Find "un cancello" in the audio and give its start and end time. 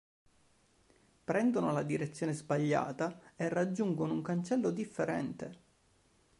4.13-4.71